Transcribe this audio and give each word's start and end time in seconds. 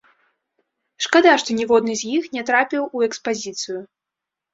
Шкада, 1.05 1.33
што 1.43 1.57
ніводны 1.59 1.93
з 1.99 2.03
іх 2.21 2.25
не 2.37 2.43
трапіў 2.47 2.87
у 2.87 2.97
экспазіцыю. 3.09 3.77